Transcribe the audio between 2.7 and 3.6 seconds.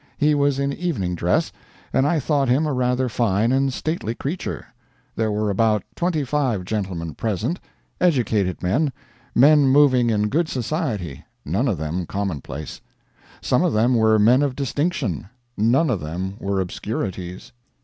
rather fine